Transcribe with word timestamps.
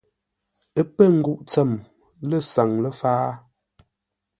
Ə́ 0.79 0.85
pə́ 0.95 1.07
nguʼ 1.17 1.39
tsəm 1.49 1.69
lə̂ 2.29 2.39
saŋ 2.51 2.69
ləfǎa. 2.83 3.31